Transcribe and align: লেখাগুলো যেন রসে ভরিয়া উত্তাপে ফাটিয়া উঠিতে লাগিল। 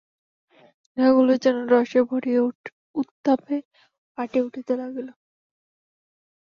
লেখাগুলো 0.97 1.33
যেন 1.43 1.57
রসে 1.71 1.99
ভরিয়া 2.09 2.41
উত্তাপে 2.95 3.57
ফাটিয়া 4.17 4.45
উঠিতে 4.47 4.73
লাগিল। 4.81 5.07